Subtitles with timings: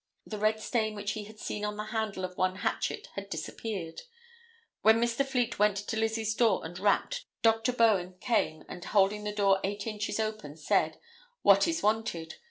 [0.25, 4.01] The red stain which he had seen on the handle of one hatchet had disappeared.
[4.83, 5.23] Then Mr.
[5.23, 7.71] Fleet went to Lizzie's door and rapped; Dr.
[7.71, 10.97] Bowen came, and holding the door eight inches open, asked,
[11.43, 12.37] 'what is wanted.